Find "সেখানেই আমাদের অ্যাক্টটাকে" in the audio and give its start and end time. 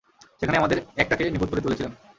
0.39-1.23